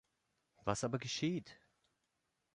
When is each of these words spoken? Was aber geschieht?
Was 0.65 0.83
aber 0.83 0.97
geschieht? 0.97 1.59